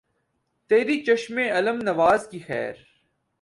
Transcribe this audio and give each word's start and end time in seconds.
تیری 0.69 1.03
چشم 1.03 1.35
الم 1.39 1.77
نواز 1.77 2.29
کی 2.29 2.39
خیر 2.39 2.87